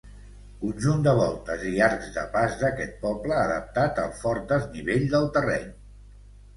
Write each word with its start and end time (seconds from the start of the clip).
Conjunt 0.61 1.03
de 1.07 1.13
voltes 1.19 1.65
i 1.73 1.75
arcs 1.89 2.09
de 2.17 2.25
pas 2.37 2.57
d'aquest 2.63 2.97
poble 3.05 3.39
adaptat 3.45 4.05
al 4.09 4.13
fort 4.25 4.53
desnivell 4.57 5.11
del 5.17 5.33
terreny. 5.41 5.75